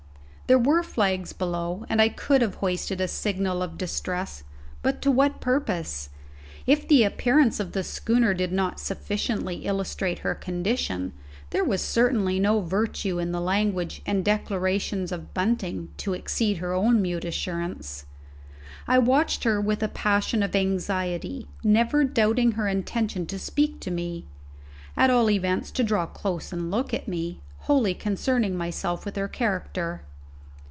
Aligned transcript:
There 0.47 0.59
were 0.59 0.83
flags 0.83 1.31
below 1.31 1.85
and 1.87 2.01
I 2.01 2.09
could 2.09 2.41
have 2.41 2.55
hoisted 2.55 2.99
a 2.99 3.07
signal 3.07 3.61
of 3.63 3.77
distress: 3.77 4.43
but 4.81 5.01
to 5.03 5.09
what 5.09 5.39
purpose? 5.39 6.09
If 6.67 6.89
the 6.89 7.03
appearance 7.05 7.61
of 7.61 7.71
the 7.71 7.85
schooner 7.85 8.33
did 8.33 8.51
not 8.51 8.77
sufficiently 8.81 9.63
illustrate 9.65 10.19
her 10.19 10.35
condition, 10.35 11.13
there 11.51 11.63
was 11.63 11.81
certainly 11.81 12.37
no 12.37 12.59
virtue 12.59 13.17
in 13.17 13.31
the 13.31 13.39
language 13.39 14.01
and 14.05 14.25
declarations 14.25 15.13
of 15.13 15.33
bunting 15.33 15.87
to 15.99 16.13
exceed 16.13 16.57
her 16.57 16.73
own 16.73 17.01
mute 17.01 17.23
assurance. 17.23 18.05
I 18.89 18.97
watched 18.99 19.45
her 19.45 19.61
with 19.61 19.81
a 19.81 19.87
passion 19.87 20.43
of 20.43 20.53
anxiety, 20.53 21.47
never 21.63 22.03
doubting 22.03 22.51
her 22.59 22.67
intention 22.67 23.25
to 23.27 23.39
speak 23.39 23.79
to 23.79 23.89
me, 23.89 24.25
at 24.97 25.09
all 25.09 25.29
events 25.31 25.71
to 25.71 25.81
draw 25.85 26.05
close 26.07 26.51
and 26.51 26.69
look 26.69 26.93
at 26.93 27.07
me, 27.07 27.39
wholly 27.59 27.93
concerning 27.93 28.57
myself 28.57 29.05
with 29.05 29.15
her 29.15 29.29
character. 29.29 30.01